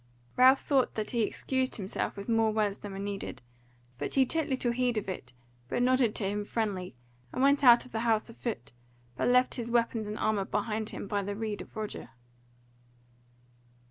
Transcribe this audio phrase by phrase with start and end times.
[0.35, 3.43] Ralph thought that he excused himself with more words than were needed;
[3.99, 5.31] but he took little heed of it,
[5.69, 6.95] but nodded to him friendly,
[7.31, 8.71] and went out of the house afoot,
[9.15, 12.09] but left his weapons and armour behind him by the rede of Roger.